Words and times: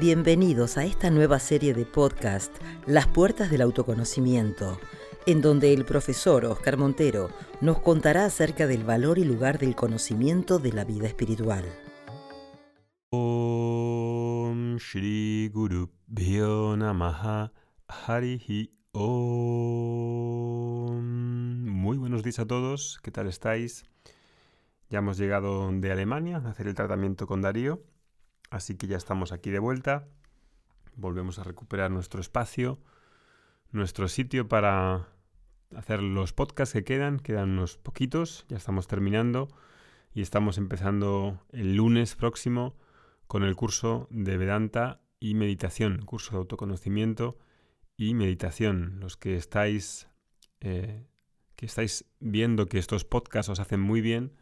Bienvenidos 0.00 0.78
a 0.78 0.84
esta 0.86 1.10
nueva 1.10 1.38
serie 1.38 1.74
de 1.74 1.84
podcast, 1.84 2.56
Las 2.86 3.06
Puertas 3.06 3.50
del 3.50 3.60
Autoconocimiento, 3.60 4.80
en 5.26 5.42
donde 5.42 5.74
el 5.74 5.84
profesor 5.84 6.46
Oscar 6.46 6.78
Montero 6.78 7.28
nos 7.60 7.80
contará 7.80 8.24
acerca 8.24 8.66
del 8.66 8.82
valor 8.82 9.18
y 9.18 9.24
lugar 9.24 9.58
del 9.58 9.76
conocimiento 9.76 10.58
de 10.58 10.72
la 10.72 10.84
vida 10.84 11.06
espiritual. 11.06 11.66
Om 13.10 14.78
Shri 14.78 15.50
Guru 15.52 15.90
Namaha 16.78 17.52
Harihi 17.86 18.72
Om. 18.92 19.10
Muy 21.66 21.98
buenos 21.98 22.22
días 22.22 22.38
a 22.38 22.46
todos, 22.46 23.00
¿qué 23.02 23.10
tal 23.10 23.26
estáis? 23.26 23.84
Ya 24.88 25.00
hemos 25.00 25.18
llegado 25.18 25.70
de 25.70 25.92
Alemania 25.92 26.38
a 26.38 26.48
hacer 26.48 26.68
el 26.68 26.74
tratamiento 26.74 27.26
con 27.26 27.42
Darío, 27.42 27.82
así 28.50 28.76
que 28.76 28.86
ya 28.86 28.96
estamos 28.96 29.32
aquí 29.32 29.50
de 29.50 29.58
vuelta. 29.58 30.08
Volvemos 30.96 31.38
a 31.38 31.44
recuperar 31.44 31.90
nuestro 31.90 32.20
espacio, 32.20 32.78
nuestro 33.70 34.08
sitio 34.08 34.48
para 34.48 35.08
hacer 35.74 36.02
los 36.02 36.32
podcasts 36.32 36.72
que 36.72 36.84
quedan. 36.84 37.18
Quedan 37.18 37.50
unos 37.50 37.78
poquitos, 37.78 38.44
ya 38.48 38.56
estamos 38.56 38.86
terminando 38.86 39.48
y 40.12 40.22
estamos 40.22 40.58
empezando 40.58 41.40
el 41.52 41.76
lunes 41.76 42.16
próximo 42.16 42.76
con 43.26 43.44
el 43.44 43.54
curso 43.54 44.08
de 44.10 44.36
Vedanta 44.36 45.00
y 45.20 45.34
meditación, 45.34 46.04
curso 46.04 46.32
de 46.32 46.38
autoconocimiento 46.38 47.38
y 47.96 48.14
meditación. 48.14 48.98
Los 48.98 49.16
que 49.16 49.36
estáis, 49.36 50.08
eh, 50.60 51.06
que 51.54 51.66
estáis 51.66 52.06
viendo 52.18 52.66
que 52.66 52.78
estos 52.78 53.04
podcasts 53.04 53.50
os 53.50 53.60
hacen 53.60 53.80
muy 53.80 54.00
bien, 54.00 54.32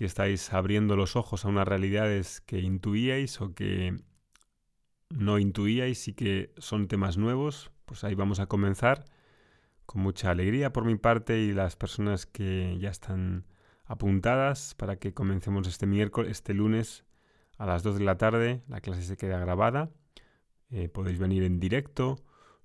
que 0.00 0.06
estáis 0.06 0.50
abriendo 0.54 0.96
los 0.96 1.14
ojos 1.14 1.44
a 1.44 1.48
unas 1.48 1.68
realidades 1.68 2.40
que 2.40 2.58
intuíais 2.58 3.38
o 3.42 3.52
que 3.52 4.00
no 5.10 5.38
intuíais 5.38 6.08
y 6.08 6.14
que 6.14 6.54
son 6.56 6.88
temas 6.88 7.18
nuevos, 7.18 7.70
pues 7.84 8.02
ahí 8.02 8.14
vamos 8.14 8.40
a 8.40 8.46
comenzar 8.46 9.04
con 9.84 10.00
mucha 10.00 10.30
alegría 10.30 10.72
por 10.72 10.86
mi 10.86 10.96
parte 10.96 11.40
y 11.40 11.52
las 11.52 11.76
personas 11.76 12.24
que 12.24 12.78
ya 12.80 12.88
están 12.88 13.44
apuntadas 13.84 14.74
para 14.74 14.96
que 14.96 15.12
comencemos 15.12 15.68
este 15.68 15.84
miércoles, 15.84 16.30
este 16.30 16.54
lunes 16.54 17.04
a 17.58 17.66
las 17.66 17.82
2 17.82 17.98
de 17.98 18.04
la 18.06 18.16
tarde. 18.16 18.62
La 18.68 18.80
clase 18.80 19.02
se 19.02 19.18
queda 19.18 19.38
grabada. 19.38 19.90
Eh, 20.70 20.88
podéis 20.88 21.18
venir 21.18 21.42
en 21.42 21.60
directo. 21.60 22.16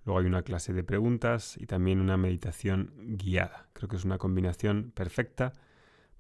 Luego 0.06 0.22
hay 0.22 0.26
una 0.26 0.44
clase 0.44 0.72
de 0.72 0.86
preguntas 0.86 1.58
y 1.58 1.66
también 1.66 2.00
una 2.00 2.16
meditación 2.16 2.94
guiada. 2.98 3.68
Creo 3.74 3.90
que 3.90 3.98
es 3.98 4.06
una 4.06 4.20
combinación 4.20 4.94
perfecta 4.96 5.52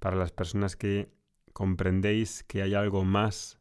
para 0.05 0.17
las 0.17 0.31
personas 0.31 0.75
que 0.75 1.11
comprendéis 1.51 2.43
que 2.43 2.61
hay 2.61 2.75
algo 2.75 3.03
más 3.03 3.59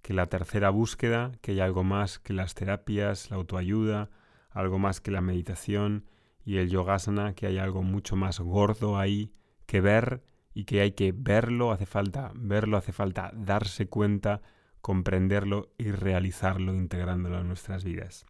que 0.00 0.14
la 0.14 0.24
tercera 0.24 0.70
búsqueda, 0.70 1.32
que 1.42 1.50
hay 1.50 1.60
algo 1.60 1.84
más 1.84 2.18
que 2.18 2.32
las 2.32 2.54
terapias, 2.54 3.30
la 3.30 3.36
autoayuda, 3.36 4.08
algo 4.48 4.78
más 4.78 5.02
que 5.02 5.10
la 5.10 5.20
meditación 5.20 6.06
y 6.46 6.56
el 6.56 6.70
yogasana, 6.70 7.34
que 7.34 7.46
hay 7.46 7.58
algo 7.58 7.82
mucho 7.82 8.16
más 8.16 8.40
gordo 8.40 8.98
ahí 8.98 9.34
que 9.66 9.82
ver 9.82 10.22
y 10.54 10.64
que 10.64 10.80
hay 10.80 10.92
que 10.92 11.12
verlo, 11.14 11.72
hace 11.72 11.84
falta 11.84 12.32
verlo, 12.34 12.78
hace 12.78 12.92
falta 12.92 13.30
darse 13.34 13.86
cuenta, 13.86 14.40
comprenderlo 14.80 15.74
y 15.76 15.90
realizarlo 15.90 16.74
integrándolo 16.74 17.38
en 17.38 17.48
nuestras 17.48 17.84
vidas. 17.84 18.24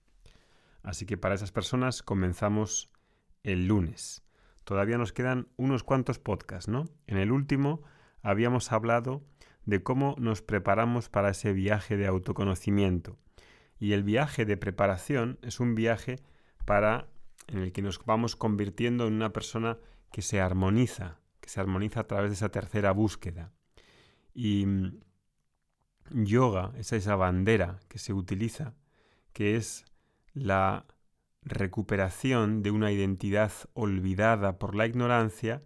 Así 0.83 1.07
que 1.07 1.17
para 1.17 1.37
esas 1.37 1.53
personas 1.53 2.03
comenzamos 2.03 2.91
el 3.45 3.69
lunes. 3.69 4.26
Todavía 4.67 4.99
nos 4.99 5.13
quedan 5.13 5.47
unos 5.57 5.85
cuantos 5.85 6.19
podcasts, 6.19 6.69
¿no? 6.69 6.87
En 7.07 7.19
el 7.19 7.31
último 7.31 7.85
habíamos 8.21 8.73
hablado 8.73 9.23
de 9.65 9.85
cómo 9.85 10.17
nos 10.19 10.43
preparamos 10.43 11.09
para 11.09 11.31
ese 11.31 11.53
viaje 11.53 11.97
de 11.97 12.09
autoconocimiento. 12.09 13.17
Y 13.79 13.93
el 13.93 14.03
viaje 14.03 14.45
de 14.45 14.57
preparación 14.57 15.39
es 15.43 15.61
un 15.61 15.77
viaje 15.77 16.17
para 16.65 17.07
en 17.47 17.59
el 17.59 17.71
que 17.71 17.81
nos 17.81 18.05
vamos 18.07 18.35
convirtiendo 18.35 19.07
en 19.07 19.15
una 19.15 19.33
persona 19.33 19.79
que 20.11 20.21
se 20.21 20.41
armoniza, 20.41 21.21
que 21.41 21.49
se 21.49 21.61
armoniza 21.61 22.01
a 22.01 22.09
través 22.09 22.33
de 22.33 22.35
esa 22.35 22.49
tercera 22.49 22.91
búsqueda. 22.91 23.53
Y 24.35 24.67
mm, 24.67 25.01
yoga 26.11 26.73
es 26.77 26.93
esa 26.93 27.15
bandera 27.15 27.79
que 27.89 28.01
se 28.01 28.13
utiliza, 28.13 28.75
que 29.33 29.55
es 29.55 29.85
la 30.35 30.87
recuperación 31.47 32.63
de 32.63 32.73
una 32.73 32.91
identidad 32.91 33.53
olvidada 33.73 34.59
por 34.59 34.75
la 34.75 34.87
ignorancia 34.87 35.63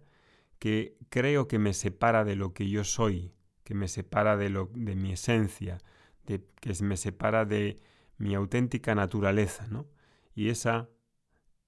que 0.59 0.95
creo 1.09 1.47
que 1.47 1.57
me 1.57 1.73
separa 1.73 2.23
de 2.23 2.35
lo 2.35 2.53
que 2.53 2.69
yo 2.69 2.83
soy, 2.83 3.33
que 3.63 3.73
me 3.73 3.87
separa 3.87 4.37
de, 4.37 4.49
lo, 4.49 4.69
de 4.75 4.95
mi 4.95 5.11
esencia, 5.11 5.79
de, 6.27 6.45
que 6.59 6.71
me 6.83 6.97
separa 6.97 7.45
de 7.45 7.81
mi 8.17 8.35
auténtica 8.35 8.93
naturaleza, 8.93 9.65
¿no? 9.67 9.87
Y 10.35 10.49
ese 10.49 10.87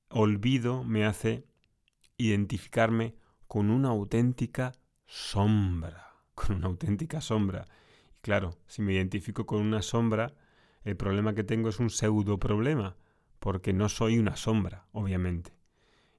olvido 0.09 0.83
me 0.83 1.05
hace 1.05 1.47
identificarme 2.17 3.15
con 3.47 3.71
una 3.71 3.89
auténtica 3.89 4.73
sombra, 5.07 6.13
con 6.35 6.57
una 6.57 6.67
auténtica 6.67 7.19
sombra. 7.19 7.65
Y 8.15 8.21
claro, 8.21 8.59
si 8.67 8.83
me 8.83 8.93
identifico 8.93 9.47
con 9.47 9.59
una 9.59 9.81
sombra, 9.81 10.35
el 10.83 10.95
problema 10.97 11.33
que 11.33 11.43
tengo 11.43 11.69
es 11.69 11.79
un 11.79 11.89
pseudo 11.89 12.39
problema, 12.39 12.95
porque 13.43 13.73
no 13.73 13.89
soy 13.89 14.19
una 14.19 14.37
sombra, 14.37 14.87
obviamente. 14.93 15.51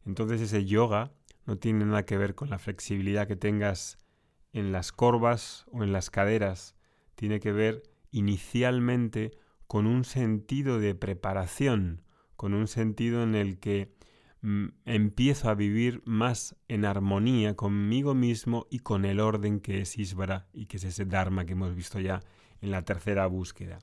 Entonces 0.05 0.43
ese 0.43 0.67
yoga 0.67 1.15
no 1.47 1.57
tiene 1.57 1.87
nada 1.87 2.05
que 2.05 2.19
ver 2.19 2.35
con 2.35 2.51
la 2.51 2.59
flexibilidad 2.59 3.27
que 3.27 3.35
tengas 3.35 3.97
en 4.53 4.73
las 4.73 4.93
corvas 4.93 5.65
o 5.73 5.83
en 5.83 5.91
las 5.91 6.11
caderas, 6.11 6.77
tiene 7.15 7.41
que 7.41 7.51
ver 7.51 7.83
inicialmente 8.11 9.39
con 9.67 9.87
un 9.87 10.05
sentido 10.05 10.79
de 10.79 10.95
preparación, 10.95 12.03
con 12.37 12.53
un 12.53 12.69
sentido 12.69 13.23
en 13.23 13.35
el 13.37 13.59
que 13.59 13.97
mm, 14.43 14.67
empiezo 14.85 15.49
a 15.49 15.55
vivir 15.55 16.03
más 16.05 16.57
en 16.69 16.85
armonía 16.85 17.57
conmigo 17.57 18.15
mismo 18.15 18.67
y 18.69 18.81
con 18.81 19.07
el 19.07 19.19
orden 19.19 19.61
que 19.61 19.81
es 19.81 19.97
Isvara 19.97 20.47
y 20.53 20.67
que 20.67 20.77
es 20.77 20.85
ese 20.85 21.07
Dharma 21.07 21.47
que 21.47 21.55
hemos 21.55 21.75
visto 21.75 22.01
ya 22.01 22.21
en 22.61 22.71
la 22.71 22.85
tercera 22.85 23.27
búsqueda. 23.29 23.79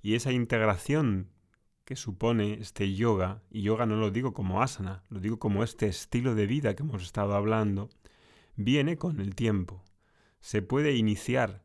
Y 0.00 0.14
esa 0.14 0.32
integración 0.32 1.28
que 1.84 1.96
supone 1.96 2.54
este 2.54 2.94
yoga, 2.94 3.42
y 3.50 3.62
yoga 3.62 3.86
no 3.86 3.96
lo 3.96 4.10
digo 4.10 4.32
como 4.32 4.62
asana, 4.62 5.02
lo 5.08 5.20
digo 5.20 5.38
como 5.38 5.64
este 5.64 5.86
estilo 5.86 6.34
de 6.34 6.46
vida 6.46 6.74
que 6.74 6.82
hemos 6.82 7.02
estado 7.02 7.34
hablando, 7.34 7.90
viene 8.56 8.96
con 8.96 9.20
el 9.20 9.34
tiempo. 9.34 9.84
Se 10.40 10.62
puede 10.62 10.94
iniciar 10.94 11.64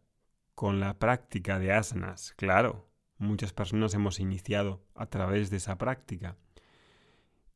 con 0.56 0.80
la 0.80 0.98
práctica 0.98 1.60
de 1.60 1.72
asanas, 1.72 2.34
claro, 2.36 2.90
muchas 3.18 3.54
personas 3.54 3.94
hemos 3.94 4.20
iniciado 4.20 4.84
a 4.96 5.08
través 5.08 5.50
de 5.50 5.58
esa 5.58 5.78
práctica 5.78 6.38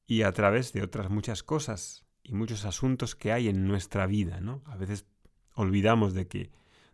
y 0.05 0.23
a 0.23 0.31
través 0.31 0.73
de 0.73 0.83
otras 0.83 1.09
muchas 1.09 1.43
cosas 1.43 2.05
y 2.23 2.33
muchos 2.33 2.65
asuntos 2.65 3.15
que 3.15 3.31
hay 3.31 3.47
en 3.47 3.67
nuestra 3.67 4.05
vida, 4.05 4.39
¿no? 4.39 4.61
A 4.65 4.75
veces 4.75 5.05
olvidamos 5.55 6.13
de 6.13 6.27
que 6.27 6.51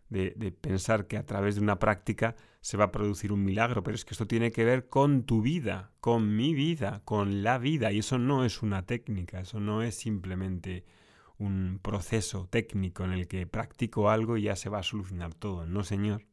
de, 0.08 0.52
pensar 0.52 1.06
que 1.06 1.16
a 1.16 1.26
través 1.26 1.56
de 1.56 1.60
una 1.60 1.78
práctica 1.78 2.36
se 2.68 2.76
va 2.76 2.84
a 2.84 2.92
producir 2.92 3.32
un 3.32 3.46
milagro, 3.46 3.82
pero 3.82 3.94
es 3.94 4.04
que 4.04 4.12
esto 4.12 4.26
tiene 4.26 4.52
que 4.52 4.62
ver 4.62 4.90
con 4.90 5.22
tu 5.22 5.40
vida, 5.40 5.90
con 6.02 6.36
mi 6.36 6.52
vida, 6.52 7.00
con 7.06 7.42
la 7.42 7.56
vida, 7.56 7.92
y 7.92 8.00
eso 8.00 8.18
no 8.18 8.44
es 8.44 8.60
una 8.60 8.84
técnica, 8.84 9.40
eso 9.40 9.58
no 9.58 9.80
es 9.80 9.94
simplemente 9.94 10.84
un 11.38 11.80
proceso 11.80 12.46
técnico 12.50 13.04
en 13.04 13.12
el 13.12 13.26
que 13.26 13.46
practico 13.46 14.10
algo 14.10 14.36
y 14.36 14.42
ya 14.42 14.54
se 14.54 14.68
va 14.68 14.80
a 14.80 14.82
solucionar 14.82 15.32
todo, 15.32 15.64
no 15.64 15.82
señor. 15.82 16.26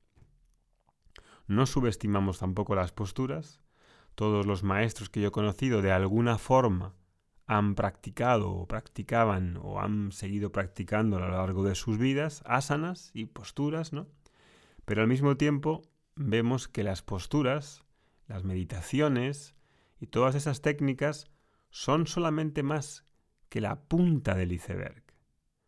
No 1.48 1.66
subestimamos 1.66 2.40
tampoco 2.40 2.76
las 2.76 2.92
posturas, 2.92 3.62
todos 4.16 4.46
los 4.46 4.62
maestros 4.62 5.10
que 5.10 5.22
yo 5.22 5.30
he 5.30 5.32
conocido 5.32 5.82
de 5.82 5.94
alguna 5.94 6.38
forma 6.38 6.96
han 7.48 7.76
practicado 7.76 8.52
o 8.52 8.68
practicaban 8.68 9.58
o 9.64 9.80
han 9.80 10.12
seguido 10.12 10.52
practicando 10.52 11.16
a 11.16 11.22
lo 11.22 11.30
largo 11.30 11.64
de 11.64 11.76
sus 11.76 11.98
vidas 11.98 12.44
asanas 12.46 13.12
y 13.14 13.24
posturas, 13.28 13.94
¿no? 13.94 14.10
Pero 14.84 15.02
al 15.02 15.08
mismo 15.08 15.38
tiempo 15.38 15.82
vemos 16.16 16.68
que 16.68 16.84
las 16.84 17.02
posturas, 17.02 17.84
las 18.28 18.44
meditaciones 18.44 19.56
y 20.00 20.08
todas 20.08 20.36
esas 20.36 20.62
técnicas 20.62 21.28
son 21.70 22.08
solamente 22.08 22.64
más 22.64 23.06
que 23.50 23.62
la 23.62 23.82
punta 23.82 24.36
del 24.36 24.52
iceberg. 24.52 25.04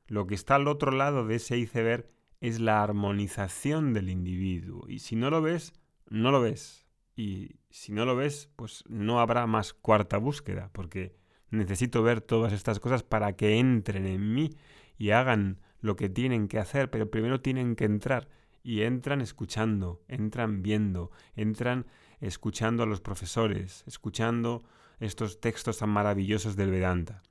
Lo 0.08 0.26
que 0.26 0.36
está 0.36 0.56
al 0.56 0.68
otro 0.68 0.92
lado 0.92 1.26
de 1.26 1.36
ese 1.36 1.58
iceberg 1.58 2.10
es 2.40 2.60
la 2.60 2.84
armonización 2.84 3.94
del 3.94 4.10
individuo. 4.10 4.88
Y 4.88 5.00
si 5.00 5.16
no 5.16 5.30
lo 5.30 5.42
ves, 5.42 5.74
no 6.10 6.32
lo 6.32 6.42
ves. 6.42 6.86
Y 7.16 7.60
si 7.70 7.92
no 7.92 8.06
lo 8.06 8.16
ves, 8.16 8.50
pues 8.56 8.84
no 8.88 9.20
habrá 9.20 9.48
más 9.48 9.74
cuarta 9.74 10.18
búsqueda, 10.18 10.70
porque 10.72 11.18
Necesito 11.50 12.04
ver 12.04 12.22
todas 12.22 12.52
estas 12.52 12.80
cosas 12.80 13.04
para 13.04 13.34
que 13.34 13.58
entren 13.58 14.06
en 14.06 14.34
mí 14.34 14.52
y 14.98 15.12
hagan 15.12 15.62
lo 15.80 15.96
que 15.96 16.10
tienen 16.10 16.48
que 16.48 16.60
hacer, 16.60 16.90
pero 16.90 17.10
primero 17.10 17.40
tienen 17.40 17.76
que 17.76 17.86
entrar. 17.86 18.28
Y 18.68 18.82
entran 18.82 19.22
escuchando, 19.22 20.04
entran 20.10 20.62
viendo, 20.62 21.10
entran 21.38 21.86
escuchando 22.20 22.84
a 22.84 22.86
los 22.86 23.00
profesores, 23.00 23.86
escuchando 23.88 24.66
estos 25.00 25.40
textos 25.40 25.78
tan 25.78 25.90
maravillosos 25.90 26.58
del 26.58 26.72
Vedanta. 26.72 27.24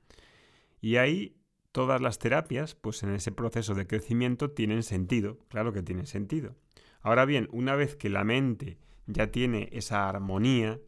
Y 0.81 0.95
ahí 0.95 1.37
todas 1.71 2.01
las 2.01 2.17
terapias, 2.17 2.73
pues 2.73 3.03
en 3.03 3.11
ese 3.11 3.31
proceso 3.31 3.75
de 3.75 3.85
crecimiento 3.85 4.49
tienen 4.49 4.81
sentido, 4.81 5.37
claro 5.47 5.73
que 5.73 5.83
tienen 5.83 6.07
sentido. 6.07 6.55
Ahora 7.01 7.23
bien, 7.25 7.47
una 7.51 7.75
vez 7.75 7.95
que 7.95 8.09
la 8.09 8.23
mente 8.23 8.79
ya 9.05 9.27
tiene 9.27 9.69
esa 9.73 10.09
armonía, 10.09 10.79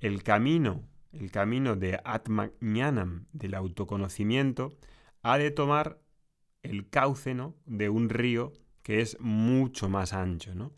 el 0.00 0.24
camino, 0.24 0.82
el 1.12 1.30
camino 1.30 1.76
de 1.76 2.00
Atmañanam, 2.02 3.26
del 3.30 3.54
autoconocimiento, 3.54 4.76
ha 5.22 5.38
de 5.38 5.52
tomar 5.52 6.00
el 6.64 6.88
cauce 6.90 7.36
de 7.66 7.88
un 7.88 8.08
río 8.08 8.52
que 8.86 9.00
es 9.00 9.18
mucho 9.18 9.88
más 9.88 10.12
ancho, 10.12 10.54
¿no? 10.54 10.70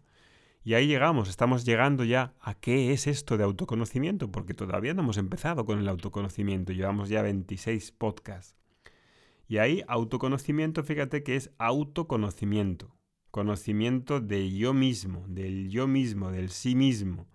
Y 0.65 0.73
ahí 0.73 0.87
llegamos, 0.87 1.29
estamos 1.29 1.67
llegando 1.67 2.05
ya 2.05 2.33
a 2.41 2.55
qué 2.55 2.95
es 2.95 3.07
esto 3.07 3.37
de 3.37 3.45
autoconocimiento, 3.45 4.33
porque 4.33 4.55
todavía 4.55 4.95
no 4.95 5.03
hemos 5.03 5.19
empezado 5.19 5.67
con 5.67 5.79
el 5.79 5.87
autoconocimiento, 5.89 6.73
llevamos 6.73 7.11
ya 7.11 7.21
26 7.21 7.93
podcasts. 7.93 8.57
Y 9.47 9.59
ahí 9.59 9.85
autoconocimiento, 9.89 10.83
fíjate 10.85 11.23
que 11.23 11.37
es 11.37 11.51
autoconocimiento, 11.59 12.97
conocimiento 13.31 14.21
de 14.23 14.57
yo 14.57 14.73
mismo, 14.73 15.27
del 15.29 15.69
yo 15.69 15.87
mismo, 15.87 16.31
del 16.31 16.49
sí 16.49 16.75
mismo. 16.75 17.29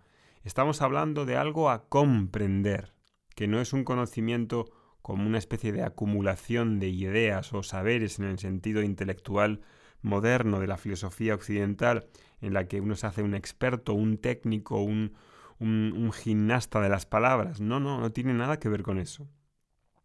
Estamos 0.43 0.81
hablando 0.81 1.27
de 1.27 1.37
algo 1.37 1.69
a 1.69 1.87
comprender, 1.87 2.95
que 3.35 3.45
no 3.45 3.61
es 3.61 3.73
un 3.73 3.83
conocimiento 3.83 4.71
como 5.03 5.27
una 5.27 5.37
especie 5.37 5.71
de 5.71 5.83
acumulación 5.83 6.79
de 6.79 6.89
ideas 6.89 7.53
o 7.53 7.61
saberes 7.61 8.17
en 8.17 8.25
el 8.25 8.39
sentido 8.39 8.81
intelectual 8.81 9.61
moderno 10.03 10.59
de 10.59 10.67
la 10.67 10.77
filosofía 10.77 11.33
occidental, 11.33 12.07
en 12.41 12.53
la 12.53 12.67
que 12.67 12.81
uno 12.81 12.95
se 12.95 13.07
hace 13.07 13.23
un 13.23 13.33
experto, 13.33 13.93
un 13.93 14.17
técnico, 14.17 14.81
un, 14.81 15.13
un, 15.59 16.11
gimnasta 16.11 16.81
de 16.81 16.89
las 16.89 17.05
palabras. 17.05 17.61
No, 17.61 17.79
no, 17.79 17.99
no 17.99 18.11
tiene 18.11 18.33
nada 18.33 18.59
que 18.59 18.69
ver 18.69 18.83
con 18.83 18.99
eso. 18.99 19.27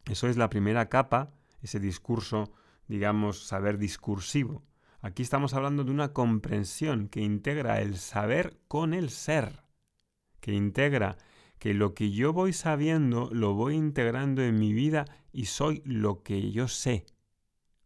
Eso 0.07 0.29
es 0.29 0.37
la 0.37 0.49
primera 0.49 0.89
capa, 0.89 1.33
ese 1.61 1.81
discurso, 1.81 2.53
digamos, 2.87 3.47
saber 3.47 3.77
discursivo. 3.77 4.63
Aquí 5.01 5.23
estamos 5.23 5.55
hablando 5.55 5.85
de 5.85 5.91
una 5.91 6.13
comprensión 6.13 7.09
que 7.09 7.21
integra 7.21 7.81
el 7.81 7.97
saber 7.97 8.59
con 8.69 8.95
el 8.95 9.11
ser, 9.11 9.63
que 10.41 10.53
integra 10.53 11.17
que 11.59 11.75
lo 11.75 11.95
que 11.95 12.11
yo 12.11 12.33
voy 12.33 12.53
sabiendo 12.53 13.31
lo 13.33 13.55
voy 13.55 13.75
integrando 13.75 14.43
en 14.43 14.59
mi 14.59 14.73
vida 14.73 15.05
y 15.33 15.47
soy 15.47 15.83
lo 15.85 16.23
que 16.23 16.51
yo 16.53 16.69
sé. 16.69 17.07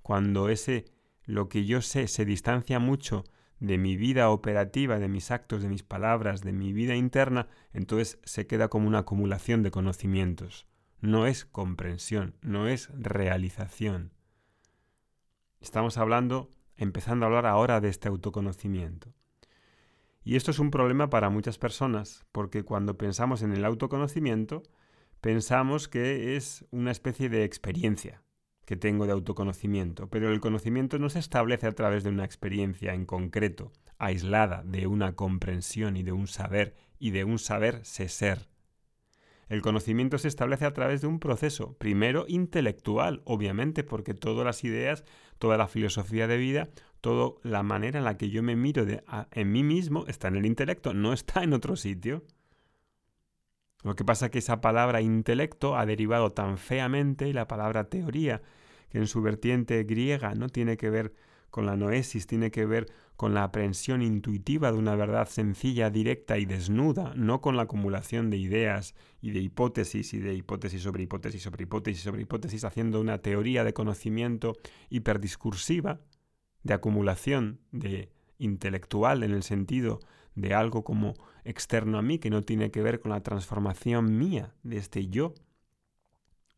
Cuando 0.03 0.49
ese 0.49 0.85
lo 1.25 1.49
que 1.49 1.65
yo 1.65 1.83
sé 1.83 2.09
se 2.09 2.25
distancia 2.25 2.79
mucho 2.79 3.25
de 3.61 3.79
mi 3.79 3.97
vida 3.97 4.29
operativa, 4.31 4.99
de 4.99 5.09
mis 5.09 5.31
actos, 5.31 5.63
de 5.63 5.69
mis 5.69 5.85
palabras, 5.85 6.43
de 6.43 6.53
mi 6.53 6.73
vida 6.73 6.97
interna, 6.97 7.47
entonces 7.73 8.19
se 8.25 8.47
queda 8.49 8.69
como 8.69 8.89
una 8.89 8.99
acumulación 8.99 9.63
de 9.63 9.71
conocimientos. 9.71 10.67
No 11.01 11.27
es 11.27 11.45
comprensión, 11.45 12.35
no 12.43 12.67
es 12.67 12.89
realización. 12.93 14.13
Estamos 15.61 15.97
hablando, 15.97 16.51
empezando 16.77 17.25
a 17.25 17.29
hablar 17.29 17.47
ahora 17.47 17.81
de 17.81 17.89
este 17.89 18.09
autoconocimiento. 18.09 19.15
Y 20.25 20.35
esto 20.35 20.51
es 20.51 20.59
un 20.59 20.73
problema 20.73 21.09
para 21.09 21.31
muchas 21.31 21.59
personas, 21.59 22.27
porque 22.33 22.65
cuando 22.65 22.99
pensamos 22.99 23.43
en 23.43 23.53
el 23.53 23.65
autoconocimiento, 23.65 24.65
pensamos 25.21 25.89
que 25.89 26.37
es 26.37 26.65
una 26.73 26.91
especie 26.91 27.29
de 27.29 27.45
experiencia, 27.45 28.23
que 28.65 28.77
tengo 28.77 29.07
de 29.07 29.13
autoconocimiento, 29.13 30.09
pero 30.09 30.33
el 30.33 30.41
conocimiento 30.41 30.99
no 30.99 31.09
se 31.09 31.19
establece 31.19 31.67
a 31.67 31.73
través 31.73 32.05
de 32.05 32.11
una 32.11 32.25
experiencia 32.25 32.95
en 32.95 33.07
concreto, 33.07 33.73
aislada 33.99 34.63
de 34.65 34.87
una 34.87 35.15
comprensión 35.15 35.97
y 35.97 36.03
de 36.03 36.13
un 36.13 36.27
saber, 36.27 36.75
y 36.99 37.11
de 37.11 37.25
un 37.25 37.39
saber 37.39 37.81
se 37.85 38.09
ser. 38.09 38.49
El 39.49 39.61
conocimiento 39.61 40.17
se 40.17 40.29
establece 40.29 40.65
a 40.65 40.73
través 40.73 41.03
de 41.03 41.09
un 41.09 41.19
proceso, 41.19 41.77
primero 41.77 42.25
intelectual, 42.27 43.21
obviamente, 43.27 43.85
porque 43.85 44.15
todas 44.15 44.47
las 44.47 44.65
ideas, 44.65 45.05
toda 45.39 45.59
la 45.59 45.69
filosofía 45.69 46.27
de 46.27 46.39
vida, 46.39 46.71
toda 47.03 47.35
la 47.43 47.63
manera 47.63 47.99
en 47.99 48.05
la 48.05 48.17
que 48.17 48.31
yo 48.31 48.43
me 48.43 48.57
miro 48.57 48.87
en 49.33 49.53
mí 49.53 49.63
mismo 49.63 50.07
está 50.07 50.29
en 50.29 50.37
el 50.37 50.47
intelecto, 50.47 50.95
no 50.95 51.13
está 51.13 51.43
en 51.43 51.53
otro 51.53 51.77
sitio. 51.77 52.25
Lo 53.83 53.95
que 53.95 54.05
pasa 54.05 54.27
es 54.27 54.31
que 54.31 54.39
esa 54.39 54.61
palabra 54.61 55.01
intelecto 55.01 55.77
ha 55.77 55.87
derivado 55.87 56.31
tan 56.31 56.59
feamente 56.59 57.29
y 57.29 57.33
la 57.33 57.49
palabra 57.49 57.85
teoría, 57.85 58.43
que 58.91 58.99
en 58.99 59.07
su 59.07 59.23
vertiente 59.23 59.83
griega 59.85 60.35
no 60.35 60.49
tiene 60.49 60.77
que 60.77 60.91
ver 60.91 61.13
con 61.51 61.67
la 61.67 61.77
noesis, 61.77 62.27
tiene 62.27 62.51
que 62.51 62.65
ver 62.65 62.87
con 63.17 63.35
la 63.35 63.45
aprehensión 63.45 64.03
intuitiva 64.03 64.73
de 64.73 64.79
una 64.79 64.97
verdad 64.97 65.29
sencilla, 65.29 65.91
directa 65.91 66.39
y 66.39 66.47
desnuda, 66.47 67.13
no 67.15 67.41
con 67.41 67.57
la 67.57 67.65
acumulación 67.65 68.31
de 68.31 68.39
ideas 68.39 68.95
y 69.21 69.33
de 69.33 69.41
hipótesis 69.41 70.15
y 70.15 70.19
de 70.19 70.35
hipótesis 70.35 70.83
sobre 70.83 71.03
hipótesis 71.03 71.43
sobre 71.43 71.65
hipótesis 71.65 72.03
sobre 72.03 72.23
hipótesis, 72.23 72.65
haciendo 72.65 73.01
una 73.01 73.19
teoría 73.19 73.65
de 73.65 73.75
conocimiento 73.75 74.57
hiperdiscursiva, 74.89 76.01
de 76.63 76.75
acumulación 76.75 77.61
de 77.71 78.11
intelectual 78.39 79.23
en 79.23 79.33
el 79.33 79.43
sentido 79.43 80.01
de 80.35 80.55
algo 80.55 80.85
como 80.85 81.15
externo 81.45 81.99
a 81.99 82.03
mí 82.03 82.19
que 82.19 82.31
no 82.31 82.43
tiene 82.43 82.71
que 82.71 82.83
ver 82.83 83.01
con 83.01 83.11
la 83.11 83.23
transformación 83.23 84.19
mía 84.19 84.55
de 84.63 84.79
este 84.79 85.09
yo. 85.09 85.35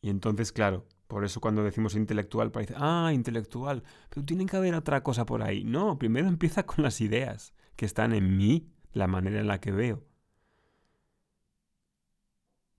Y 0.01 0.11
entonces, 0.11 0.53
claro, 0.53 0.87
por 1.07 1.25
eso 1.25 1.41
cuando 1.41 1.65
decimos 1.65 1.95
intelectual 1.95 2.51
parece, 2.51 2.75
ah, 2.77 3.11
intelectual, 3.13 3.83
pero 4.11 4.25
tiene 4.25 4.47
que 4.47 4.57
haber 4.57 4.75
otra 4.75 5.03
cosa 5.03 5.27
por 5.27 5.43
ahí. 5.43 5.65
No, 5.65 5.99
primero 5.99 6.29
empieza 6.29 6.65
con 6.67 6.85
las 6.85 7.01
ideas 7.01 7.55
que 7.77 7.87
están 7.87 8.13
en 8.13 8.37
mí, 8.37 8.69
la 8.93 9.07
manera 9.07 9.41
en 9.41 9.47
la 9.47 9.61
que 9.61 9.73
veo. 9.73 10.05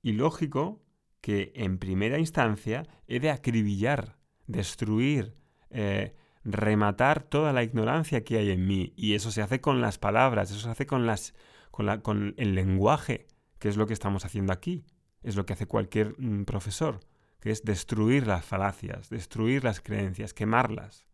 Y 0.02 0.14
lógico 0.14 0.82
que 1.22 1.52
en 1.56 1.80
primera 1.80 2.20
instancia 2.20 2.84
he 3.08 3.20
de 3.20 3.32
acribillar, 3.32 4.20
destruir, 4.46 5.36
eh, 5.72 6.16
rematar 6.46 7.24
toda 7.24 7.52
la 7.52 7.64
ignorancia 7.64 8.24
que 8.24 8.38
hay 8.38 8.52
en 8.52 8.66
mí. 8.68 8.94
Y 8.96 9.16
eso 9.16 9.32
se 9.32 9.42
hace 9.42 9.60
con 9.60 9.82
las 9.82 9.98
palabras, 9.98 10.52
eso 10.52 10.62
se 10.62 10.70
hace 10.70 10.86
con, 10.86 11.06
las, 11.06 11.34
con, 11.72 12.36
el 12.38 12.56
lenguaje, 12.56 13.28
que 13.60 13.68
es 13.68 13.78
lo 13.78 13.88
que 13.88 13.94
estamos 13.94 14.24
haciendo 14.24 14.54
aquí. 14.54 14.86
Es 15.24 15.36
lo 15.36 15.46
que 15.46 15.54
hace 15.54 15.66
cualquier 15.66 16.14
mm, 16.20 16.46
profesor, 16.46 17.00
que 17.40 17.50
es 17.50 17.64
destruir 17.66 18.28
las 18.28 18.46
falacias, 18.46 19.10
destruir 19.10 19.64
las 19.64 19.82
creencias, 19.82 20.34
quemarlas. 20.34 21.08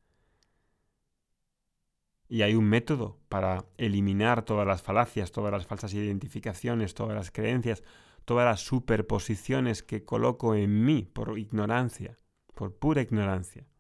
Y 2.27 2.43
hay 2.43 2.55
un 2.55 2.65
método 2.65 3.19
para 3.29 3.65
eliminar 3.77 4.43
todas 4.43 4.67
las 4.67 4.81
falacias, 4.81 5.31
todas 5.31 5.51
las 5.51 5.65
falsas 5.65 5.93
identificaciones, 5.93 6.93
todas 6.93 7.15
las 7.15 7.31
creencias, 7.31 7.83
todas 8.25 8.45
las 8.45 8.61
superposiciones 8.61 9.81
que 9.81 10.03
coloco 10.03 10.55
en 10.55 10.85
mí 10.85 11.09
por 11.11 11.37
ignorancia, 11.39 12.17
por 12.53 12.75
pura 12.75 13.01
ignorancia. 13.01 13.70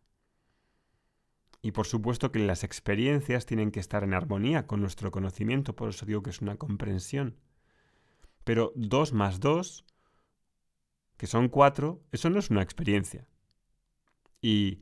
Y 1.61 1.71
por 1.71 1.85
supuesto 1.85 2.31
que 2.31 2.39
las 2.39 2.63
experiencias 2.63 3.45
tienen 3.45 3.71
que 3.71 3.79
estar 3.79 4.03
en 4.03 4.13
armonía 4.13 4.65
con 4.65 4.81
nuestro 4.81 5.11
conocimiento, 5.11 5.75
por 5.75 5.89
eso 5.89 6.05
digo 6.05 6.23
que 6.23 6.31
es 6.31 6.41
una 6.41 6.57
comprensión. 6.57 7.37
Pero 8.43 8.73
dos 8.75 9.13
más 9.13 9.39
dos, 9.39 9.85
que 11.17 11.27
son 11.27 11.49
cuatro, 11.49 12.01
eso 12.11 12.29
no 12.31 12.39
es 12.39 12.49
una 12.49 12.63
experiencia. 12.63 13.27
Y 14.41 14.81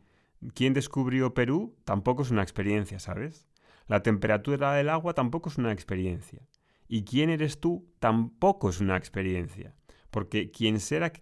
quién 0.53 0.73
descubrió 0.73 1.33
Perú 1.33 1.75
tampoco 1.83 2.21
es 2.21 2.31
una 2.31 2.43
experiencia, 2.43 2.99
¿sabes? 2.99 3.49
La 3.87 4.03
temperatura 4.03 4.73
del 4.73 4.87
agua 4.87 5.13
tampoco 5.13 5.49
es 5.49 5.57
una 5.57 5.73
experiencia. 5.73 6.47
Y 6.87 7.03
quién 7.03 7.29
eres 7.29 7.59
tú 7.59 7.91
tampoco 7.99 8.69
es 8.69 8.79
una 8.79 8.95
experiencia. 8.95 9.75
Porque 10.11 10.49
quien, 10.49 10.77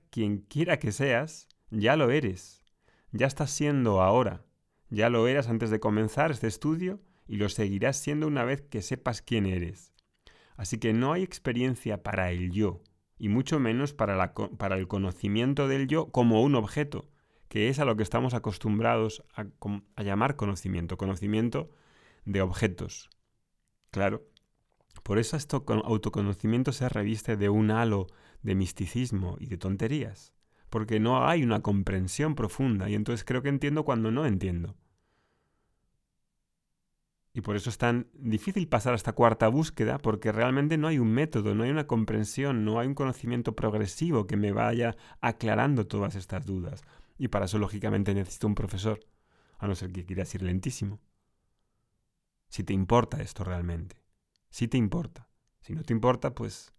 quien 0.09 0.39
quiera 0.39 0.77
que 0.77 0.91
seas, 0.91 1.47
ya 1.71 1.95
lo 1.95 2.11
eres. 2.11 2.63
Ya 3.11 3.25
estás 3.25 3.51
siendo 3.51 4.01
ahora. 4.01 4.43
Ya 4.89 5.09
lo 5.09 5.27
eras 5.27 5.49
antes 5.49 5.69
de 5.69 5.79
comenzar 5.79 6.31
este 6.31 6.47
estudio 6.47 6.99
y 7.27 7.37
lo 7.37 7.49
seguirás 7.49 7.97
siendo 7.97 8.27
una 8.27 8.45
vez 8.45 8.61
que 8.61 8.81
sepas 8.81 9.21
quién 9.21 9.45
eres. 9.45 9.93
Así 10.55 10.79
que 10.79 10.93
no 10.93 11.13
hay 11.13 11.23
experiencia 11.23 12.03
para 12.03 12.31
el 12.31 12.51
yo, 12.51 12.81
y 13.19 13.29
mucho 13.29 13.59
menos 13.59 13.93
para, 13.93 14.33
el 14.75 14.87
conocimiento 14.87 15.67
del 15.67 15.87
yo 15.87 16.11
como 16.11 16.41
un 16.41 16.55
objeto, 16.55 17.09
que 17.49 17.69
es 17.69 17.79
a 17.79 17.85
lo 17.85 17.95
que 17.95 18.03
estamos 18.03 18.33
acostumbrados 18.33 19.23
a, 19.35 19.45
a 19.95 20.03
llamar 20.03 20.35
conocimiento, 20.35 20.97
conocimiento 20.97 21.69
de 22.25 22.41
objetos. 22.41 23.09
Claro, 23.91 24.25
por 25.03 25.19
eso 25.19 25.37
esto 25.37 25.63
autoconocimiento 25.67 26.71
se 26.71 26.89
reviste 26.89 27.37
de 27.37 27.49
un 27.49 27.71
halo 27.71 28.07
de 28.41 28.55
misticismo 28.55 29.37
y 29.39 29.47
de 29.47 29.57
tonterías 29.57 30.36
porque 30.77 30.99
no 30.99 31.27
hay 31.27 31.41
una 31.41 31.63
comprensión 31.63 32.35
profunda 32.35 32.87
y 32.87 32.93
entonces 32.93 33.25
creo 33.25 33.41
que 33.41 33.49
entiendo 33.49 33.83
cuando 33.83 34.11
no 34.11 34.27
entiendo. 34.27 34.75
Y 37.33 37.41
por 37.41 37.55
eso 37.55 37.71
es 37.71 37.79
tan 37.79 38.11
difícil 38.13 38.67
pasar 38.67 38.93
a 38.93 38.95
esta 38.95 39.13
cuarta 39.13 39.47
búsqueda, 39.47 39.97
porque 39.97 40.31
realmente 40.31 40.77
no 40.77 40.87
hay 40.87 40.99
un 40.99 41.11
método, 41.11 41.55
no 41.55 41.63
hay 41.63 41.71
una 41.71 41.87
comprensión, 41.87 42.63
no 42.63 42.79
hay 42.79 42.85
un 42.85 42.93
conocimiento 42.93 43.55
progresivo 43.55 44.27
que 44.27 44.37
me 44.37 44.51
vaya 44.51 44.95
aclarando 45.19 45.87
todas 45.87 46.13
estas 46.13 46.45
dudas. 46.45 46.83
Y 47.17 47.29
para 47.29 47.45
eso, 47.45 47.57
lógicamente, 47.57 48.13
necesito 48.13 48.45
un 48.45 48.53
profesor, 48.53 48.99
a 49.57 49.67
no 49.67 49.73
ser 49.73 49.91
que 49.91 50.05
quieras 50.05 50.35
ir 50.35 50.43
lentísimo. 50.43 50.99
Si 52.49 52.63
te 52.63 52.73
importa 52.73 53.19
esto 53.19 53.43
realmente. 53.43 54.03
Si 54.51 54.67
te 54.67 54.77
importa. 54.77 55.27
Si 55.59 55.73
no 55.73 55.81
te 55.81 55.91
importa, 55.91 56.35
pues, 56.35 56.71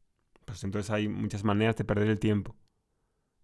pues 0.45 0.63
entonces 0.63 0.89
hay 0.93 1.09
muchas 1.09 1.43
maneras 1.43 1.75
de 1.75 1.85
perder 1.85 2.07
el 2.07 2.21
tiempo 2.21 2.55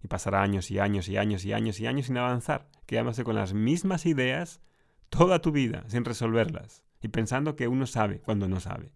y 0.05 0.07
pasará 0.07 0.43
años 0.43 0.71
y 0.71 0.79
años 0.79 1.09
y 1.09 1.17
años 1.17 1.47
y 1.47 1.55
años 1.55 1.81
y 1.81 1.87
años 1.87 2.07
sin 2.07 2.19
avanzar, 2.19 2.69
quedándose 2.85 3.25
con 3.25 3.37
las 3.37 3.55
mismas 3.55 4.05
ideas 4.05 4.61
toda 5.09 5.41
tu 5.41 5.51
vida 5.51 5.85
sin 5.89 6.05
resolverlas 6.05 6.85
y 7.01 7.09
pensando 7.09 7.57
que 7.57 7.69
uno 7.69 7.87
sabe 7.87 8.21
cuando 8.21 8.47
no 8.47 8.61
sabe. 8.61 8.93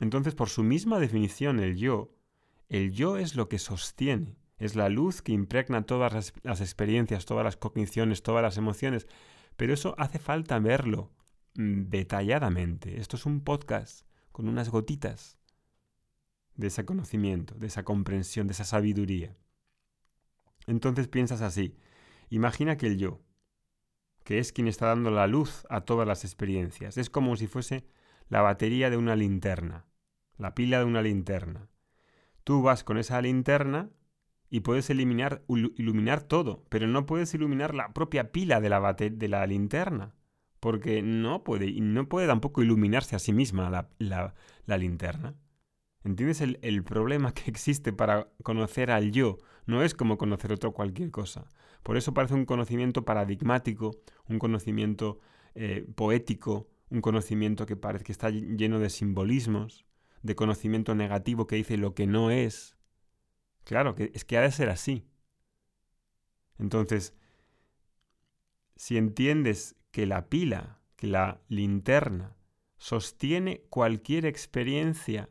Entonces, 0.00 0.34
por 0.34 0.48
su 0.48 0.64
misma 0.64 0.98
definición, 0.98 1.60
el 1.60 1.76
yo, 1.76 2.16
el 2.68 2.90
yo 2.90 3.16
es 3.16 3.36
lo 3.36 3.48
que 3.48 3.60
sostiene, 3.60 4.36
es 4.56 4.74
la 4.74 4.88
luz 4.88 5.22
que 5.22 5.32
impregna 5.32 5.82
todas 5.82 6.12
las, 6.12 6.34
las 6.42 6.60
experiencias, 6.60 7.26
todas 7.26 7.44
las 7.44 7.56
cogniciones, 7.56 8.24
todas 8.24 8.42
las 8.42 8.56
emociones. 8.56 9.06
Pero 9.56 9.72
eso 9.72 9.94
hace 9.98 10.18
falta 10.18 10.58
verlo 10.58 11.12
mm, 11.54 11.90
detalladamente. 11.90 12.98
Esto 13.00 13.16
es 13.16 13.24
un 13.24 13.40
podcast 13.40 14.04
con 14.32 14.48
unas 14.48 14.68
gotitas 14.68 15.37
de 16.58 16.66
ese 16.66 16.84
conocimiento, 16.84 17.54
de 17.54 17.68
esa 17.68 17.84
comprensión, 17.84 18.46
de 18.46 18.52
esa 18.52 18.64
sabiduría. 18.64 19.34
Entonces 20.66 21.08
piensas 21.08 21.40
así, 21.40 21.74
imagina 22.28 22.76
que 22.76 22.88
el 22.88 22.98
yo, 22.98 23.22
que 24.24 24.38
es 24.38 24.52
quien 24.52 24.68
está 24.68 24.88
dando 24.88 25.10
la 25.10 25.26
luz 25.26 25.66
a 25.70 25.80
todas 25.80 26.06
las 26.06 26.24
experiencias, 26.24 26.98
es 26.98 27.08
como 27.08 27.34
si 27.36 27.46
fuese 27.46 27.86
la 28.28 28.42
batería 28.42 28.90
de 28.90 28.98
una 28.98 29.16
linterna, 29.16 29.86
la 30.36 30.54
pila 30.54 30.80
de 30.80 30.84
una 30.84 31.00
linterna. 31.00 31.70
Tú 32.44 32.60
vas 32.62 32.84
con 32.84 32.98
esa 32.98 33.22
linterna 33.22 33.88
y 34.50 34.60
puedes 34.60 34.90
iluminar 34.90 36.22
todo, 36.22 36.64
pero 36.68 36.86
no 36.86 37.06
puedes 37.06 37.32
iluminar 37.34 37.74
la 37.74 37.92
propia 37.92 38.32
pila 38.32 38.60
de 38.60 38.68
la, 38.68 38.94
de 38.94 39.28
la 39.28 39.46
linterna, 39.46 40.14
porque 40.60 41.02
no 41.02 41.44
puede, 41.44 41.70
no 41.80 42.08
puede 42.08 42.26
tampoco 42.26 42.62
iluminarse 42.62 43.16
a 43.16 43.18
sí 43.18 43.32
misma 43.32 43.88
la, 43.98 44.78
linterna. 44.78 45.34
¿Entiendes 46.08 46.40
el, 46.40 46.84
problema 46.84 47.34
que 47.34 47.50
existe 47.50 47.92
para 47.92 48.28
conocer 48.42 48.90
al 48.90 49.12
yo? 49.12 49.36
No 49.66 49.82
es 49.82 49.92
como 49.92 50.16
conocer 50.16 50.52
otro 50.52 50.72
cualquier 50.72 51.10
cosa. 51.10 51.50
Por 51.82 51.98
eso 51.98 52.14
parece 52.14 52.32
un 52.32 52.46
conocimiento 52.46 53.04
paradigmático, 53.04 53.90
un 54.26 54.38
conocimiento 54.38 55.20
eh, 55.54 55.86
poético, 55.94 56.66
un 56.88 57.02
conocimiento 57.02 57.66
que 57.66 57.76
parece 57.76 58.06
que 58.06 58.12
está 58.12 58.30
lleno 58.30 58.78
de 58.78 58.88
simbolismos, 58.88 59.84
de 60.22 60.34
conocimiento 60.34 60.94
negativo 60.94 61.46
que 61.46 61.56
dice 61.56 61.76
lo 61.76 61.94
que 61.94 62.06
no 62.06 62.30
es. 62.30 62.78
Claro, 63.64 63.94
que 63.94 64.10
es 64.14 64.24
que 64.24 64.38
ha 64.38 64.40
de 64.40 64.50
ser 64.50 64.70
así. 64.70 65.04
Entonces, 66.58 67.12
si 68.76 68.96
entiendes 68.96 69.76
que 69.90 70.06
la 70.06 70.30
pila, 70.30 70.80
que 70.96 71.06
la 71.06 71.42
linterna, 71.48 72.34
sostiene 72.78 73.60
cualquier 73.68 74.24
experiencia 74.24 75.28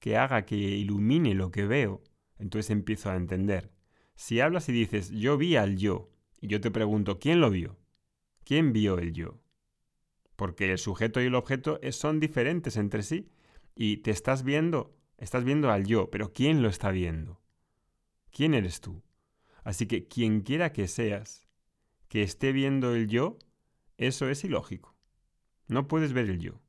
que 0.00 0.16
haga 0.16 0.44
que 0.44 0.56
ilumine 0.56 1.34
lo 1.34 1.50
que 1.50 1.66
veo, 1.66 2.02
entonces 2.38 2.70
empiezo 2.70 3.10
a 3.10 3.16
entender. 3.16 3.70
Si 4.16 4.40
hablas 4.40 4.68
y 4.68 4.72
dices, 4.72 5.10
yo 5.10 5.36
vi 5.38 5.56
al 5.56 5.76
yo, 5.76 6.10
y 6.40 6.48
yo 6.48 6.60
te 6.60 6.70
pregunto, 6.70 7.18
¿quién 7.18 7.40
lo 7.40 7.50
vio? 7.50 7.78
¿Quién 8.44 8.72
vio 8.72 8.98
el 8.98 9.12
yo? 9.12 9.38
Porque 10.36 10.72
el 10.72 10.78
sujeto 10.78 11.20
y 11.20 11.26
el 11.26 11.34
objeto 11.34 11.78
son 11.92 12.18
diferentes 12.18 12.76
entre 12.76 13.02
sí 13.02 13.30
y 13.74 13.98
te 13.98 14.10
estás 14.10 14.42
viendo, 14.42 14.96
estás 15.18 15.44
viendo 15.44 15.70
al 15.70 15.86
yo, 15.86 16.10
pero 16.10 16.32
¿quién 16.32 16.62
lo 16.62 16.68
está 16.68 16.90
viendo? 16.90 17.40
¿Quién 18.30 18.54
eres 18.54 18.80
tú? 18.80 19.02
Así 19.64 19.86
que 19.86 20.08
quien 20.08 20.40
quiera 20.40 20.72
que 20.72 20.88
seas, 20.88 21.46
que 22.08 22.22
esté 22.22 22.52
viendo 22.52 22.94
el 22.94 23.06
yo, 23.06 23.38
eso 23.98 24.28
es 24.30 24.44
ilógico. 24.44 24.96
No 25.68 25.88
puedes 25.88 26.14
ver 26.14 26.30
el 26.30 26.40
yo, 26.40 26.60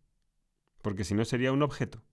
porque 0.82 1.06
si 1.06 1.16
no 1.16 1.24
sería 1.24 1.54
un 1.54 1.64
objeto. 1.64 2.04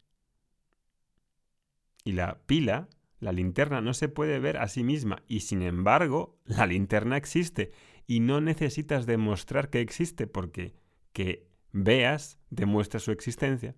Y 2.09 2.12
la 2.12 2.41
pila, 2.47 2.88
la 3.21 3.33
linterna, 3.33 3.83
no 3.83 3.93
se 3.93 4.09
puede 4.09 4.38
ver 4.38 4.57
a 4.57 4.69
sí 4.69 4.83
misma, 4.83 5.23
y 5.29 5.41
sin 5.41 5.61
embargo, 5.61 6.41
la 6.47 6.65
linterna 6.65 7.19
existe, 7.19 7.71
y 8.07 8.21
no 8.21 8.41
necesitas 8.41 9.05
demostrar 9.05 9.69
que 9.69 9.83
existe, 9.83 10.27
porque 10.27 10.73
que 11.12 11.50
veas 11.71 12.38
demuestra 12.49 12.99
su 12.99 13.12
existencia. 13.12 13.77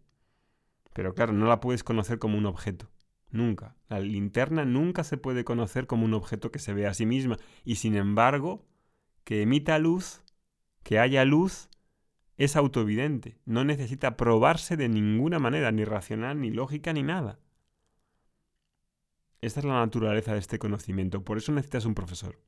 Pero 0.93 1.13
claro, 1.13 1.33
no 1.33 1.47
la 1.47 1.59
puedes 1.59 1.83
conocer 1.83 2.21
como 2.21 2.39
un 2.39 2.47
objeto. 2.47 2.89
Nunca. 3.33 3.75
La 3.89 3.99
linterna 3.99 4.65
nunca 4.65 5.03
se 5.03 5.17
puede 5.17 5.43
conocer 5.43 5.89
como 5.89 6.05
un 6.05 6.15
objeto 6.15 6.53
que 6.53 6.61
se 6.61 6.73
ve 6.73 6.87
a 6.87 6.95
sí 6.95 7.07
misma. 7.07 7.37
Y 7.65 7.75
sin 7.75 7.97
embargo, 7.97 8.65
que 9.25 9.43
emita 9.43 9.77
luz, 9.81 10.23
que 10.85 11.01
haya 11.01 11.25
luz, 11.25 11.69
es 12.37 12.55
autoevidente. 12.55 13.41
No 13.45 13.65
necesita 13.65 14.17
probarse 14.17 14.77
de 14.77 14.89
ninguna 14.89 15.41
manera, 15.41 15.73
ni 15.73 15.85
racional, 15.85 16.41
ni 16.41 16.53
lógica, 16.53 16.93
ni 16.93 17.03
nada. 17.03 17.41
Esta 19.43 19.61
es 19.61 19.67
la 19.67 19.75
naturaleza 19.75 20.35
de 20.35 20.39
este 20.39 20.59
conocimiento. 20.59 21.25
Por 21.25 21.39
eso 21.39 21.53
necesitas 21.53 21.87
un 21.87 21.95
profesor. 21.95 22.39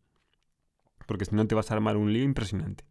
Porque 1.06 1.25
si 1.25 1.34
no 1.34 1.46
te 1.46 1.54
vas 1.54 1.70
a 1.70 1.75
armar 1.75 1.96
un 1.96 2.12
lío 2.12 2.22
impresionante. 2.22 2.84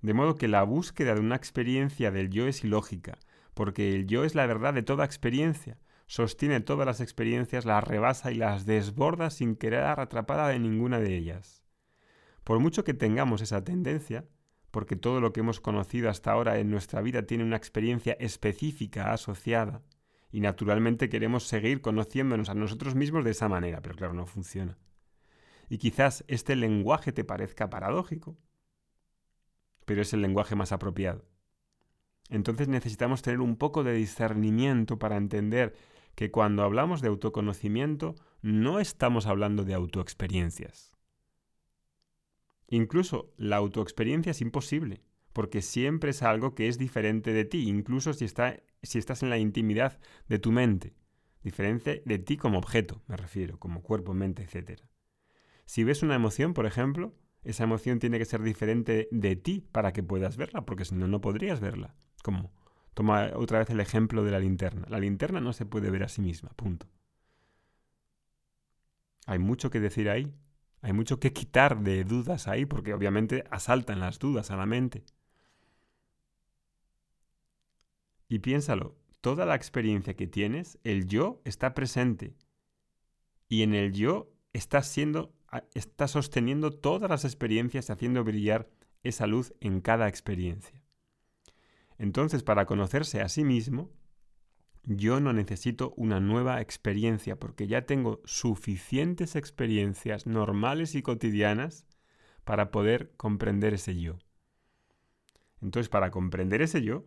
De 0.00 0.14
modo 0.14 0.34
que 0.34 0.48
la 0.48 0.64
búsqueda 0.64 1.14
de 1.14 1.20
una 1.20 1.36
experiencia 1.36 2.10
del 2.10 2.28
yo 2.30 2.46
es 2.48 2.64
ilógica, 2.64 3.18
porque 3.54 3.94
el 3.94 4.06
yo 4.06 4.24
es 4.24 4.34
la 4.34 4.46
verdad 4.46 4.74
de 4.74 4.82
toda 4.82 5.04
experiencia, 5.04 5.78
sostiene 6.06 6.60
todas 6.60 6.86
las 6.86 7.00
experiencias, 7.00 7.64
las 7.64 7.82
rebasa 7.82 8.30
y 8.32 8.34
las 8.34 8.66
desborda 8.66 9.30
sin 9.30 9.56
quedar 9.56 10.00
atrapada 10.00 10.48
de 10.48 10.58
ninguna 10.58 10.98
de 10.98 11.16
ellas. 11.16 11.64
Por 12.44 12.58
mucho 12.58 12.84
que 12.84 12.94
tengamos 12.94 13.42
esa 13.42 13.64
tendencia, 13.64 14.26
porque 14.70 14.96
todo 14.96 15.20
lo 15.20 15.32
que 15.32 15.40
hemos 15.40 15.60
conocido 15.60 16.10
hasta 16.10 16.32
ahora 16.32 16.58
en 16.58 16.70
nuestra 16.70 17.00
vida 17.00 17.22
tiene 17.22 17.44
una 17.44 17.56
experiencia 17.56 18.12
específica 18.20 19.12
asociada, 19.12 19.82
y 20.30 20.40
naturalmente 20.40 21.08
queremos 21.08 21.44
seguir 21.44 21.80
conociéndonos 21.80 22.48
a 22.48 22.54
nosotros 22.54 22.94
mismos 22.94 23.24
de 23.24 23.30
esa 23.30 23.48
manera, 23.48 23.80
pero 23.80 23.94
claro, 23.94 24.14
no 24.14 24.26
funciona. 24.26 24.78
Y 25.68 25.78
quizás 25.78 26.24
este 26.28 26.56
lenguaje 26.56 27.12
te 27.12 27.24
parezca 27.24 27.70
paradójico, 27.70 28.36
pero 29.84 30.02
es 30.02 30.12
el 30.12 30.22
lenguaje 30.22 30.54
más 30.54 30.72
apropiado. 30.72 31.24
Entonces 32.28 32.68
necesitamos 32.68 33.22
tener 33.22 33.40
un 33.40 33.56
poco 33.56 33.84
de 33.84 33.94
discernimiento 33.94 34.98
para 34.98 35.16
entender 35.16 35.74
que 36.14 36.30
cuando 36.30 36.64
hablamos 36.64 37.00
de 37.00 37.08
autoconocimiento 37.08 38.16
no 38.42 38.80
estamos 38.80 39.26
hablando 39.26 39.64
de 39.64 39.74
autoexperiencias. 39.74 40.92
Incluso 42.68 43.32
la 43.36 43.56
autoexperiencia 43.56 44.30
es 44.30 44.40
imposible, 44.40 45.02
porque 45.32 45.62
siempre 45.62 46.10
es 46.10 46.22
algo 46.22 46.54
que 46.54 46.68
es 46.68 46.78
diferente 46.78 47.32
de 47.32 47.44
ti, 47.44 47.68
incluso 47.68 48.12
si, 48.12 48.24
si 48.86 48.98
estás 48.98 49.22
en 49.22 49.30
la 49.30 49.38
intimidad 49.38 49.98
de 50.28 50.38
tu 50.38 50.52
mente. 50.52 50.94
Diferente 51.42 52.02
de 52.04 52.18
ti 52.18 52.36
como 52.36 52.58
objeto, 52.58 53.02
me 53.06 53.16
refiero, 53.16 53.58
como 53.58 53.82
cuerpo, 53.82 54.14
mente, 54.14 54.42
etc. 54.42 54.80
Si 55.64 55.84
ves 55.84 56.02
una 56.02 56.14
emoción, 56.14 56.54
por 56.54 56.66
ejemplo, 56.66 57.14
esa 57.42 57.64
emoción 57.64 58.00
tiene 58.00 58.18
que 58.18 58.24
ser 58.24 58.42
diferente 58.42 59.08
de 59.12 59.36
ti 59.36 59.60
para 59.70 59.92
que 59.92 60.02
puedas 60.02 60.36
verla, 60.36 60.66
porque 60.66 60.84
si 60.84 60.94
no, 60.96 61.06
no 61.06 61.20
podrías 61.20 61.60
verla. 61.60 61.94
Como 62.22 62.52
toma 62.94 63.30
otra 63.36 63.60
vez 63.60 63.70
el 63.70 63.78
ejemplo 63.78 64.24
de 64.24 64.32
la 64.32 64.40
linterna. 64.40 64.86
La 64.88 64.98
linterna 64.98 65.40
no 65.40 65.52
se 65.52 65.66
puede 65.66 65.90
ver 65.90 66.02
a 66.02 66.08
sí 66.08 66.22
misma, 66.22 66.50
punto. 66.56 66.88
Hay 69.26 69.38
mucho 69.38 69.70
que 69.70 69.80
decir 69.80 70.08
ahí, 70.08 70.34
hay 70.80 70.92
mucho 70.92 71.20
que 71.20 71.32
quitar 71.32 71.80
de 71.82 72.04
dudas 72.04 72.48
ahí, 72.48 72.64
porque 72.64 72.94
obviamente 72.94 73.44
asaltan 73.50 74.00
las 74.00 74.18
dudas 74.18 74.50
a 74.50 74.56
la 74.56 74.66
mente. 74.66 75.04
Y 78.28 78.40
piénsalo, 78.40 78.96
toda 79.20 79.46
la 79.46 79.54
experiencia 79.54 80.14
que 80.14 80.26
tienes, 80.26 80.78
el 80.84 81.06
yo 81.06 81.40
está 81.44 81.74
presente. 81.74 82.34
Y 83.48 83.62
en 83.62 83.74
el 83.74 83.92
yo 83.92 84.32
está 84.52 84.82
siendo, 84.82 85.34
está 85.74 86.08
sosteniendo 86.08 86.70
todas 86.72 87.08
las 87.08 87.24
experiencias, 87.24 87.90
haciendo 87.90 88.24
brillar 88.24 88.68
esa 89.02 89.26
luz 89.26 89.54
en 89.60 89.80
cada 89.80 90.08
experiencia. 90.08 90.82
Entonces, 91.98 92.42
para 92.42 92.66
conocerse 92.66 93.20
a 93.20 93.28
sí 93.28 93.44
mismo, 93.44 93.90
yo 94.84 95.18
no 95.20 95.32
necesito 95.32 95.94
una 95.96 96.20
nueva 96.20 96.60
experiencia 96.60 97.38
porque 97.38 97.66
ya 97.66 97.86
tengo 97.86 98.20
suficientes 98.24 99.34
experiencias 99.34 100.26
normales 100.26 100.94
y 100.94 101.02
cotidianas 101.02 101.86
para 102.44 102.70
poder 102.70 103.12
comprender 103.16 103.74
ese 103.74 103.98
yo. 103.98 104.18
Entonces, 105.60 105.88
para 105.88 106.10
comprender 106.10 106.62
ese 106.62 106.82
yo, 106.82 107.04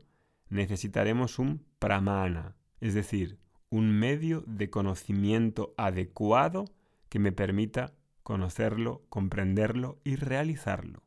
necesitaremos 0.49 1.39
un 1.39 1.65
pramana, 1.79 2.55
es 2.81 2.93
decir, 2.93 3.37
un 3.69 3.91
medio 3.91 4.43
de 4.47 4.69
conocimiento 4.69 5.73
adecuado 5.77 6.65
que 7.07 7.19
me 7.19 7.31
permita 7.31 7.93
conocerlo, 8.23 9.03
comprenderlo 9.09 9.99
y 10.03 10.15
realizarlo. 10.15 11.03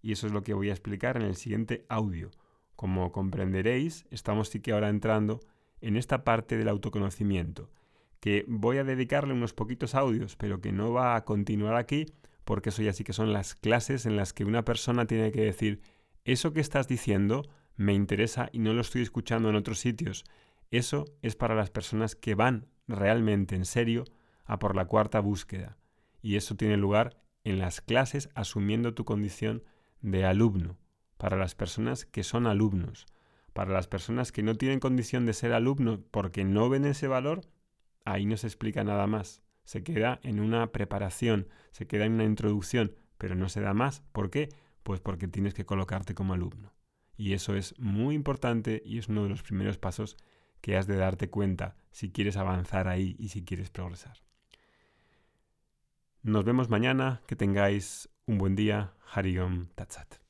Y 0.00 0.12
eso 0.12 0.26
es 0.26 0.32
lo 0.32 0.42
que 0.42 0.54
voy 0.54 0.70
a 0.70 0.72
explicar 0.72 1.16
en 1.16 1.22
el 1.22 1.36
siguiente 1.36 1.84
audio. 1.88 2.30
Como 2.76 3.10
comprenderéis, 3.12 4.06
estamos 4.10 4.48
sí 4.48 4.60
que 4.60 4.72
ahora 4.72 4.88
entrando 4.88 5.40
en 5.80 5.96
esta 5.96 6.24
parte 6.24 6.56
del 6.56 6.68
autoconocimiento, 6.68 7.70
que 8.20 8.44
voy 8.48 8.78
a 8.78 8.84
dedicarle 8.84 9.32
unos 9.32 9.52
poquitos 9.52 9.94
audios, 9.94 10.36
pero 10.36 10.60
que 10.60 10.72
no 10.72 10.92
va 10.92 11.16
a 11.16 11.24
continuar 11.24 11.76
aquí, 11.76 12.06
porque 12.44 12.70
eso 12.70 12.82
ya 12.82 12.92
sí 12.92 13.04
que 13.04 13.12
son 13.12 13.32
las 13.32 13.54
clases 13.54 14.06
en 14.06 14.16
las 14.16 14.32
que 14.32 14.44
una 14.44 14.64
persona 14.64 15.06
tiene 15.06 15.30
que 15.32 15.42
decir, 15.42 15.80
eso 16.24 16.52
que 16.52 16.60
estás 16.60 16.88
diciendo 16.88 17.42
me 17.78 17.94
interesa 17.94 18.50
y 18.52 18.58
no 18.58 18.74
lo 18.74 18.80
estoy 18.80 19.02
escuchando 19.02 19.48
en 19.48 19.54
otros 19.54 19.78
sitios. 19.78 20.24
Eso 20.72 21.06
es 21.22 21.36
para 21.36 21.54
las 21.54 21.70
personas 21.70 22.16
que 22.16 22.34
van 22.34 22.66
realmente 22.88 23.54
en 23.54 23.64
serio 23.64 24.04
a 24.44 24.58
por 24.58 24.74
la 24.74 24.86
cuarta 24.86 25.20
búsqueda. 25.20 25.78
Y 26.20 26.34
eso 26.34 26.56
tiene 26.56 26.76
lugar 26.76 27.16
en 27.44 27.60
las 27.60 27.80
clases 27.80 28.30
asumiendo 28.34 28.94
tu 28.94 29.04
condición 29.04 29.62
de 30.02 30.24
alumno 30.26 30.76
para 31.18 31.36
las 31.36 31.54
personas 31.54 32.04
que 32.04 32.24
son 32.24 32.48
alumnos. 32.48 33.06
Para 33.52 33.72
las 33.72 33.86
personas 33.86 34.32
que 34.32 34.42
no 34.42 34.56
tienen 34.56 34.80
condición 34.80 35.24
de 35.24 35.32
ser 35.32 35.52
alumnos 35.52 36.00
porque 36.10 36.44
no 36.44 36.68
ven 36.68 36.84
ese 36.84 37.06
valor, 37.06 37.42
ahí 38.04 38.26
no 38.26 38.36
se 38.36 38.48
explica 38.48 38.82
nada 38.82 39.06
más. 39.06 39.40
Se 39.62 39.84
queda 39.84 40.18
en 40.24 40.40
una 40.40 40.72
preparación, 40.72 41.46
se 41.70 41.86
queda 41.86 42.06
en 42.06 42.14
una 42.14 42.24
introducción, 42.24 42.96
pero 43.18 43.36
no 43.36 43.48
se 43.48 43.60
da 43.60 43.72
más. 43.72 44.02
¿Por 44.10 44.30
qué? 44.30 44.48
Pues 44.82 45.00
porque 45.00 45.28
tienes 45.28 45.54
que 45.54 45.64
colocarte 45.64 46.16
como 46.16 46.34
alumno. 46.34 46.72
Y 47.18 47.34
eso 47.34 47.56
es 47.56 47.78
muy 47.78 48.14
importante 48.14 48.80
y 48.86 48.98
es 48.98 49.08
uno 49.08 49.24
de 49.24 49.28
los 49.28 49.42
primeros 49.42 49.76
pasos 49.76 50.16
que 50.60 50.76
has 50.76 50.86
de 50.86 50.96
darte 50.96 51.28
cuenta 51.28 51.76
si 51.90 52.10
quieres 52.10 52.36
avanzar 52.36 52.88
ahí 52.88 53.16
y 53.18 53.28
si 53.28 53.44
quieres 53.44 53.70
progresar. 53.70 54.18
Nos 56.22 56.44
vemos 56.44 56.70
mañana, 56.70 57.20
que 57.26 57.36
tengáis 57.36 58.08
un 58.26 58.38
buen 58.38 58.54
día. 58.54 58.94
Harigam 59.12 59.68
Tatsat. 59.74 60.27